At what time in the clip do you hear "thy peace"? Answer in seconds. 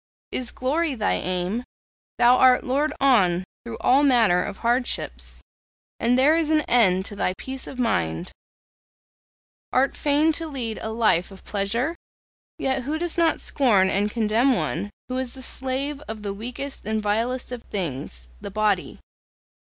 7.15-7.67